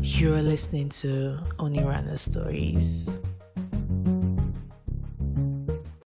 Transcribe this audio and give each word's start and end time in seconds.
You're 0.00 0.42
listening 0.42 0.90
to 1.00 1.38
Onirana 1.58 2.18
Stories. 2.18 3.18